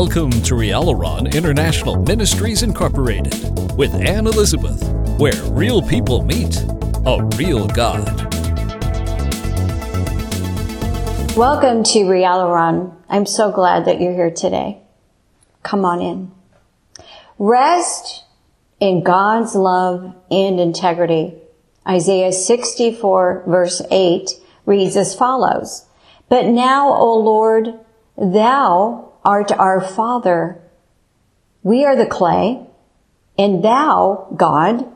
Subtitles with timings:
[0.00, 3.34] Welcome to Rialaron International Ministries Incorporated
[3.76, 4.82] with Anne Elizabeth,
[5.18, 6.56] where real people meet
[7.04, 8.08] a real God.
[11.36, 12.94] Welcome to Rialaron.
[13.10, 14.80] I'm so glad that you're here today.
[15.62, 16.32] Come on in.
[17.38, 18.24] Rest
[18.80, 21.34] in God's love and integrity.
[21.86, 24.30] Isaiah 64 verse 8
[24.64, 25.84] reads as follows.
[26.30, 27.78] But now, O Lord,
[28.16, 30.60] thou art our Father.
[31.62, 32.66] We are the clay,
[33.38, 34.86] and thou, God,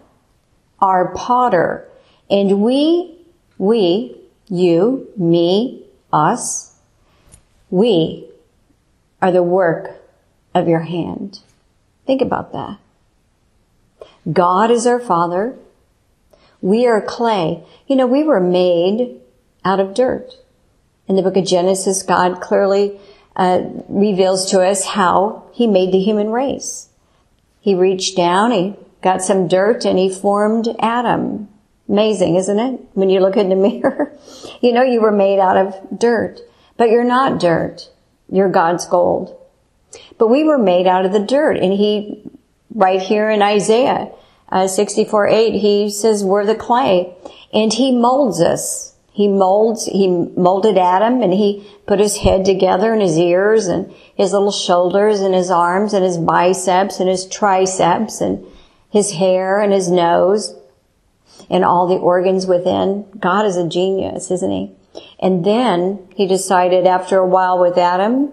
[0.80, 1.88] are potter.
[2.30, 3.18] And we,
[3.58, 4.16] we,
[4.48, 6.76] you, me, us,
[7.70, 8.28] we
[9.20, 10.02] are the work
[10.54, 11.40] of your hand.
[12.06, 12.78] Think about that.
[14.30, 15.56] God is our Father.
[16.60, 17.64] We are clay.
[17.86, 19.20] You know, we were made
[19.64, 20.32] out of dirt.
[21.06, 22.98] In the book of Genesis, God clearly
[23.36, 26.88] uh, reveals to us how he made the human race.
[27.60, 31.48] He reached down, he got some dirt, and he formed Adam.
[31.88, 32.80] Amazing, isn't it?
[32.94, 34.16] When you look in the mirror,
[34.60, 36.40] you know you were made out of dirt,
[36.76, 37.90] but you're not dirt.
[38.30, 39.38] You're God's gold.
[40.18, 42.22] But we were made out of the dirt, and he,
[42.74, 44.10] right here in Isaiah
[44.50, 47.14] uh, 64, 8, he says we're the clay,
[47.52, 48.93] and he molds us.
[49.14, 53.94] He molds, he molded Adam and he put his head together and his ears and
[54.16, 58.44] his little shoulders and his arms and his biceps and his triceps and
[58.90, 60.56] his hair and his nose
[61.48, 63.06] and all the organs within.
[63.16, 64.72] God is a genius, isn't he?
[65.20, 68.32] And then he decided after a while with Adam,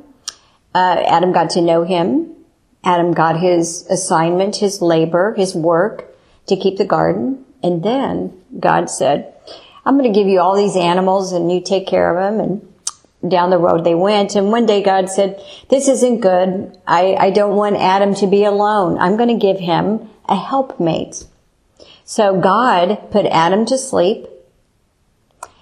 [0.74, 2.34] uh, Adam got to know him.
[2.84, 6.08] Adam got his assignment, his labor, his work
[6.48, 7.46] to keep the garden.
[7.62, 9.36] And then God said,
[9.86, 12.40] I'm going to give you all these animals and you take care of them.
[12.40, 12.72] And
[13.28, 14.36] down the road they went.
[14.36, 16.78] And one day God said, this isn't good.
[16.88, 18.98] I, I don't want Adam to be alone.
[18.98, 21.26] I'm going to give him a helpmate.
[22.04, 24.28] So God put Adam to sleep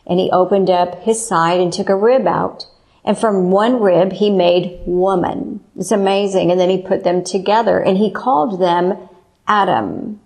[0.05, 2.65] and he opened up his side and took a rib out.
[3.05, 5.63] And from one rib, he made woman.
[5.77, 6.51] It's amazing.
[6.51, 9.09] And then he put them together and he called them
[9.47, 10.19] Adam.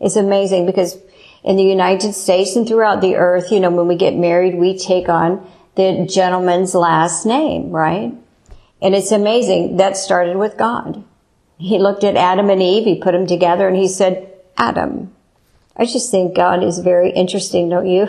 [0.00, 0.98] It's amazing because
[1.42, 4.76] in the United States and throughout the earth, you know, when we get married, we
[4.76, 5.46] take on
[5.76, 8.12] the gentleman's last name, right?
[8.82, 9.76] And it's amazing.
[9.76, 11.04] That started with God.
[11.58, 15.14] He looked at Adam and Eve, he put them together and he said, Adam.
[15.76, 18.08] I just think God is very interesting, don't you?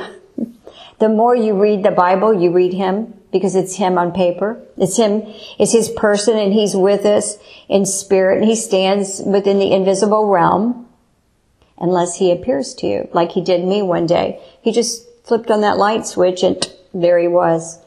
[0.99, 4.61] the more you read the Bible, you read him because it's him on paper.
[4.77, 5.23] It's him,
[5.57, 7.37] it's his person and he's with us
[7.69, 10.87] in spirit and he stands within the invisible realm
[11.81, 14.39] unless he appears to you, like he did me one day.
[14.61, 17.79] He just flipped on that light switch and there he was,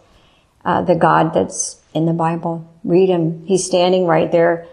[0.64, 2.68] uh, the God that's in the Bible.
[2.82, 3.46] Read him.
[3.46, 4.66] He's standing right there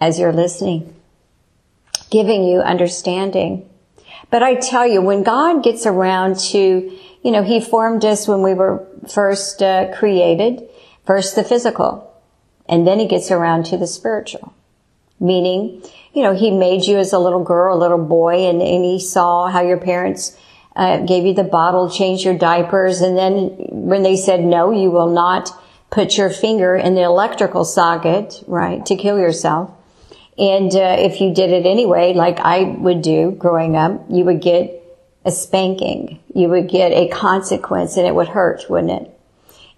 [0.00, 0.94] as you're listening,
[2.10, 3.68] giving you understanding.
[4.30, 6.58] But I tell you, when God gets around to,
[7.22, 10.68] you know, He formed us when we were first uh, created,
[11.04, 12.12] first the physical,
[12.68, 14.54] and then He gets around to the spiritual.
[15.20, 15.82] Meaning,
[16.12, 19.00] you know, he made you as a little girl, a little boy, and, and he
[19.00, 20.36] saw how your parents
[20.76, 24.90] uh, gave you the bottle, changed your diapers, and then when they said no, you
[24.90, 25.50] will not
[25.90, 29.70] put your finger in the electrical socket, right, to kill yourself.
[30.36, 34.42] And uh, if you did it anyway, like I would do growing up, you would
[34.42, 34.82] get
[35.24, 36.20] a spanking.
[36.34, 39.20] You would get a consequence, and it would hurt, wouldn't it?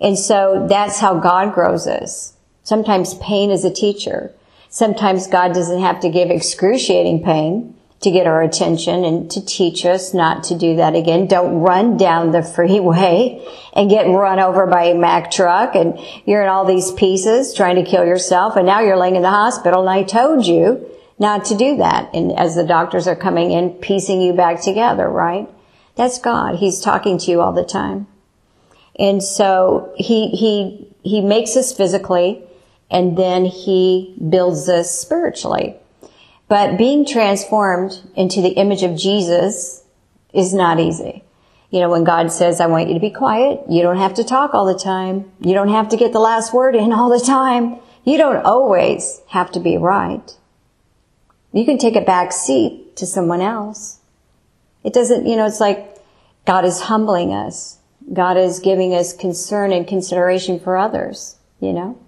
[0.01, 2.35] And so that's how God grows us.
[2.63, 4.33] Sometimes pain is a teacher.
[4.69, 9.87] Sometimes God doesn't have to give excruciating pain to get our attention and to teach
[9.87, 11.27] us not to do that again.
[11.27, 16.43] Don't run down the freeway and get run over by a Mack truck and you're
[16.43, 19.81] in all these pieces trying to kill yourself and now you're laying in the hospital
[19.81, 20.87] and I told you
[21.19, 22.15] not to do that.
[22.15, 25.49] And as the doctors are coming in, piecing you back together, right?
[25.95, 26.57] That's God.
[26.57, 28.07] He's talking to you all the time.
[28.99, 32.43] And so he, he, he makes us physically
[32.91, 35.77] and then he builds us spiritually.
[36.49, 39.85] But being transformed into the image of Jesus
[40.33, 41.25] is not easy.
[41.71, 44.25] You know, when God says, I want you to be quiet, you don't have to
[44.25, 45.33] talk all the time.
[45.41, 47.81] You don't have to get the last word in all the time.
[48.05, 50.37] You don't always have to be right.
[51.53, 53.99] You can take a back seat to someone else.
[54.85, 55.97] It doesn't, you know, it's like
[56.47, 57.79] God is humbling us.
[58.13, 61.99] God is giving us concern and consideration for others, you know?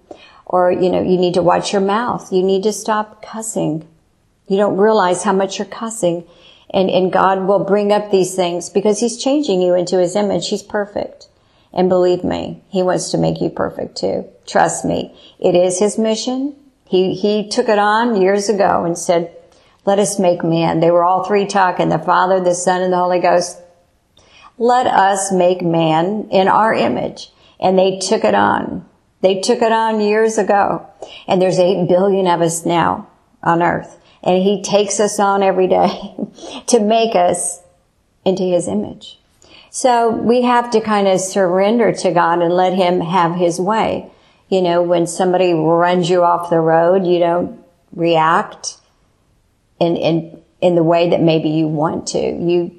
[0.48, 2.32] Or, you know, you need to watch your mouth.
[2.32, 3.86] You need to stop cussing.
[4.48, 6.24] You don't realize how much you're cussing.
[6.70, 10.48] And, and God will bring up these things because He's changing you into His image.
[10.48, 11.28] He's perfect.
[11.72, 14.26] And believe me, he wants to make you perfect too.
[14.46, 15.14] Trust me.
[15.38, 16.56] It is his mission.
[16.86, 19.36] He, he took it on years ago and said,
[19.84, 20.80] let us make man.
[20.80, 23.58] They were all three talking, the Father, the Son, and the Holy Ghost.
[24.58, 27.30] Let us make man in our image.
[27.60, 28.86] And they took it on.
[29.20, 30.86] They took it on years ago.
[31.26, 33.08] And there's eight billion of us now
[33.42, 33.98] on earth.
[34.22, 36.14] And he takes us on every day
[36.68, 37.60] to make us
[38.24, 39.18] into his image.
[39.70, 44.10] So we have to kind of surrender to God and let him have his way.
[44.48, 47.62] You know, when somebody runs you off the road, you don't
[47.92, 48.78] react
[49.78, 52.18] in, in, in the way that maybe you want to.
[52.18, 52.74] You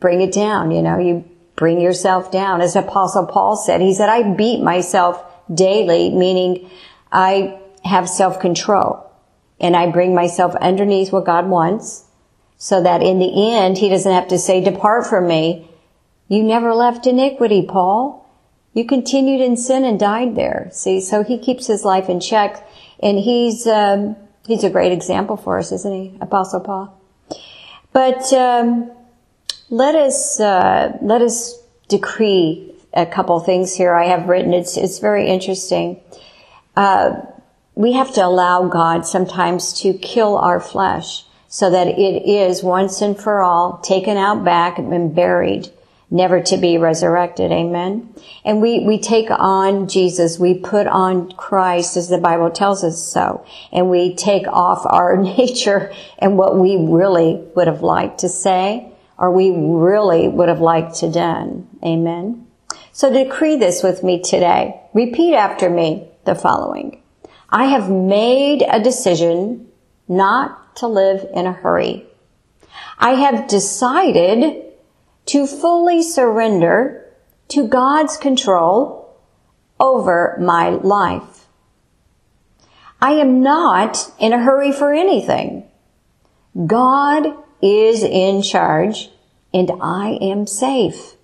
[0.00, 1.24] bring it down, you know, you
[1.56, 2.60] bring yourself down.
[2.60, 6.70] As Apostle Paul said, he said, I beat myself daily, meaning
[7.10, 9.04] I have self-control
[9.60, 12.04] and I bring myself underneath what God wants
[12.58, 15.70] so that in the end, he doesn't have to say, depart from me.
[16.28, 18.28] You never left iniquity, Paul.
[18.74, 20.68] You continued in sin and died there.
[20.72, 22.68] See, so he keeps his life in check
[23.00, 24.16] and he's, um,
[24.46, 27.00] he's a great example for us, isn't he, Apostle Paul?
[27.92, 28.90] But, um,
[29.70, 34.52] let us, uh, let us decree a couple things here I have written.
[34.52, 36.00] It's, it's very interesting.
[36.76, 37.20] Uh,
[37.74, 43.00] we have to allow God sometimes to kill our flesh so that it is once
[43.00, 45.70] and for all taken out back and buried,
[46.10, 47.52] never to be resurrected.
[47.52, 48.12] Amen.
[48.44, 50.38] And we, we take on Jesus.
[50.38, 53.46] We put on Christ as the Bible tells us so.
[53.72, 58.92] And we take off our nature and what we really would have liked to say
[59.18, 61.68] or we really would have liked to done.
[61.84, 62.47] Amen.
[62.98, 64.80] So decree this with me today.
[64.92, 67.00] Repeat after me the following.
[67.48, 69.68] I have made a decision
[70.08, 72.08] not to live in a hurry.
[72.98, 74.64] I have decided
[75.26, 77.06] to fully surrender
[77.50, 79.16] to God's control
[79.78, 81.46] over my life.
[83.00, 85.70] I am not in a hurry for anything.
[86.66, 87.28] God
[87.62, 89.08] is in charge
[89.54, 91.14] and I am safe.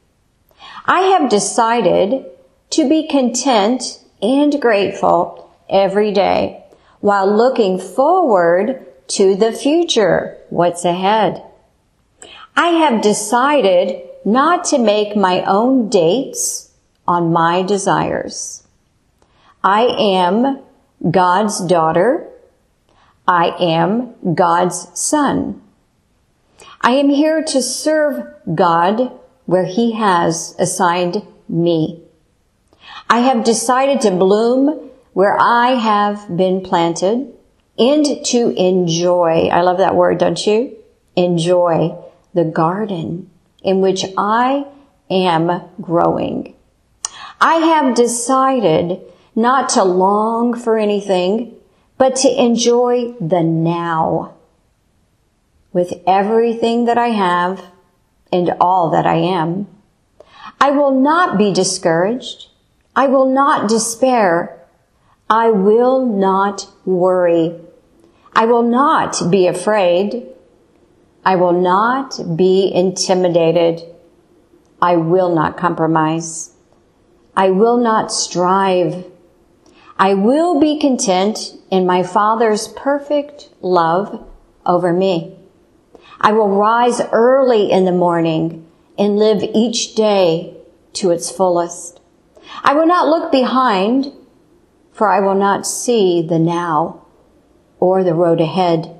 [0.87, 2.27] I have decided
[2.71, 6.63] to be content and grateful every day
[7.01, 11.43] while looking forward to the future, what's ahead.
[12.57, 16.71] I have decided not to make my own dates
[17.07, 18.63] on my desires.
[19.63, 20.61] I am
[21.11, 22.29] God's daughter.
[23.27, 25.63] I am God's son.
[26.83, 32.03] I am here to serve God where he has assigned me.
[33.09, 37.33] I have decided to bloom where I have been planted
[37.79, 39.49] and to enjoy.
[39.49, 40.77] I love that word, don't you?
[41.17, 41.97] Enjoy
[42.33, 43.31] the garden
[43.63, 44.67] in which I
[45.11, 46.55] am growing.
[47.41, 49.01] I have decided
[49.35, 51.55] not to long for anything,
[51.99, 54.35] but to enjoy the now
[55.73, 57.65] with everything that I have
[58.35, 59.67] and all that I am.
[60.61, 62.49] I will not be discouraged.
[62.97, 64.55] I will not despair
[65.31, 67.59] I will not worry.
[68.35, 70.27] I will not be afraid.
[71.25, 73.83] I will not be intimidated.
[74.83, 76.51] I will not compromise.
[77.35, 79.07] I will not strive.
[79.99, 84.29] I will be content in my Father's perfect love
[84.67, 85.39] over me.
[86.25, 88.67] I will rise early in the morning
[88.99, 90.57] and live each day
[90.95, 92.01] to its fullest.
[92.63, 94.13] I will not look behind
[94.95, 97.05] for I will not see the now
[97.81, 98.99] or the road ahead.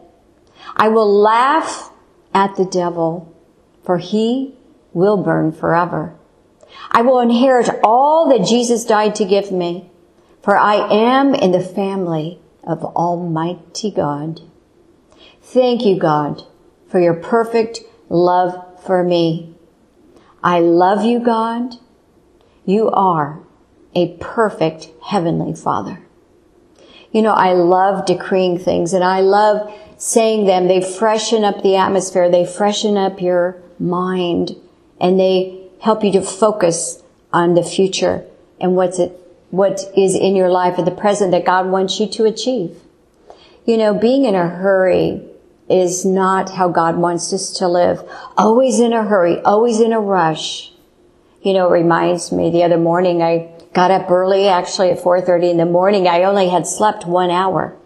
[0.77, 1.93] I will laugh
[2.35, 3.33] at the devil,
[3.85, 4.57] for he
[4.93, 6.15] will burn forever.
[6.91, 9.89] I will inherit all that Jesus died to give me,
[10.43, 14.41] for I am in the family of Almighty God.
[15.41, 16.43] Thank you, God,
[16.95, 19.53] for your perfect love for me.
[20.45, 21.75] I love you, God.
[22.65, 23.41] You are
[23.97, 25.99] a perfect heavenly father.
[27.11, 30.69] You know, I love decreeing things and I love saying them.
[30.69, 32.31] They freshen up the atmosphere.
[32.31, 34.55] They freshen up your mind
[35.01, 38.25] and they help you to focus on the future
[38.61, 39.11] and what's it,
[39.51, 42.81] what is in your life at the present that God wants you to achieve.
[43.65, 45.29] You know, being in a hurry
[45.69, 48.03] is not how God wants us to live.
[48.37, 50.73] Always in a hurry, always in a rush.
[51.43, 55.51] You know, it reminds me the other morning I Got up early, actually at 4.30
[55.51, 56.07] in the morning.
[56.07, 57.77] I only had slept one hour,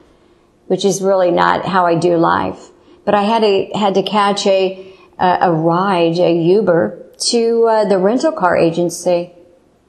[0.66, 2.68] which is really not how I do life.
[3.06, 7.96] But I had to, had to catch a, a ride, a Uber to uh, the
[7.96, 9.32] rental car agency.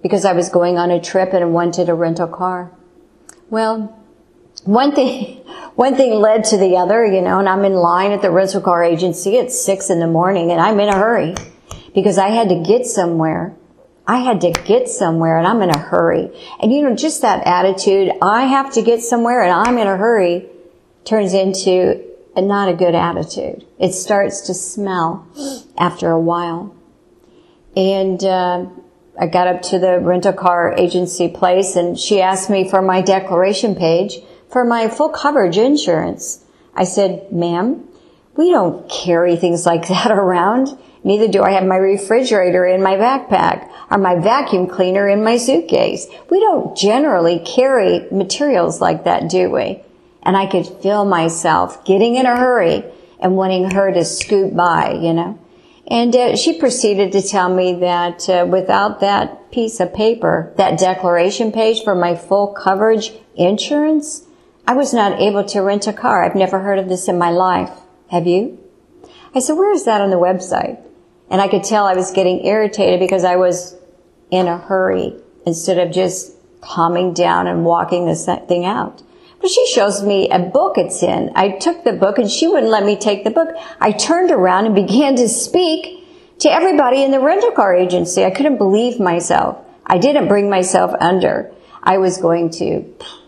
[0.01, 2.71] because I was going on a trip and wanted a rental car.
[3.49, 3.93] Well,
[4.63, 5.43] one thing,
[5.79, 8.59] one thing led to the other, you know, and I'm in line at the rental
[8.59, 11.35] car agency at six in the morning and I'm in a hurry
[11.95, 13.55] because I had to get somewhere.
[14.05, 16.37] I had to get somewhere and I'm in a hurry.
[16.61, 19.95] And you know, just that attitude, I have to get somewhere and I'm in a
[19.95, 20.47] hurry
[21.05, 22.03] turns into
[22.35, 23.65] a not a good attitude.
[23.79, 25.25] It starts to smell
[25.77, 26.75] after a while.
[27.77, 28.65] And, uh,
[29.17, 33.01] I got up to the rental car agency place and she asked me for my
[33.01, 34.19] declaration page
[34.49, 36.43] for my full coverage insurance.
[36.75, 37.87] I said, ma'am,
[38.35, 40.77] we don't carry things like that around.
[41.03, 45.37] Neither do I have my refrigerator in my backpack or my vacuum cleaner in my
[45.37, 46.07] suitcase.
[46.29, 49.81] We don't generally carry materials like that, do we?
[50.23, 52.83] And I could feel myself getting in a hurry
[53.19, 55.39] and wanting her to scoot by, you know.
[55.87, 60.77] And uh, she proceeded to tell me that uh, without that piece of paper, that
[60.77, 64.27] declaration page for my full coverage insurance,
[64.69, 66.23] I was not able to rent a car.
[66.23, 67.71] I've never heard of this in my life.
[68.11, 68.59] Have you?
[69.33, 70.79] I said, where is that on the website?
[71.27, 73.75] And I could tell I was getting irritated because I was
[74.29, 79.01] in a hurry instead of just calming down and walking this thing out.
[79.41, 81.31] But she shows me a book it's in.
[81.33, 83.49] I took the book and she wouldn't let me take the book.
[83.81, 86.05] I turned around and began to speak
[86.41, 88.23] to everybody in the rental car agency.
[88.23, 89.65] I couldn't believe myself.
[89.83, 91.51] I didn't bring myself under.
[91.81, 92.85] I was going to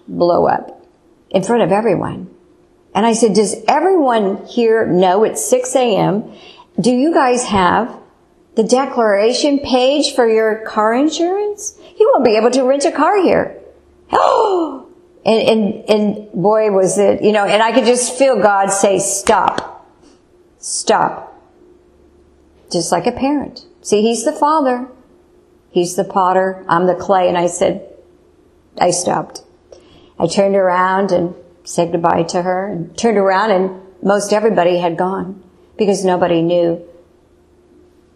[0.07, 0.77] blow up
[1.31, 2.29] in front of everyone.
[2.93, 6.31] And I said, does everyone here know it's 6 a.m
[6.79, 7.99] do you guys have
[8.55, 11.77] the declaration page for your car insurance?
[11.99, 13.57] You won't be able to rent a car here.
[14.11, 14.89] Oh,
[15.25, 18.99] and, and, and boy was it, you know, and I could just feel God say,
[18.99, 19.87] stop,
[20.59, 21.27] stop.
[22.71, 23.65] Just like a parent.
[23.81, 24.87] See, he's the father.
[25.71, 26.65] He's the potter.
[26.69, 27.27] I'm the clay.
[27.27, 27.85] And I said,
[28.79, 29.43] I stopped.
[30.21, 34.95] I turned around and said goodbye to her and turned around and most everybody had
[34.95, 35.43] gone
[35.79, 36.87] because nobody knew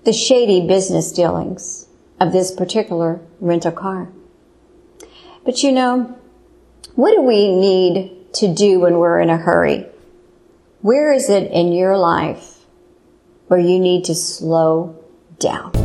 [0.03, 1.87] the shady business dealings
[2.21, 4.09] of this particular rental car.
[5.45, 6.15] But you know,
[6.93, 9.87] what do we need to do when we're in a hurry?
[10.81, 12.65] Where is it in your life
[13.47, 15.03] where you need to slow
[15.39, 15.84] down?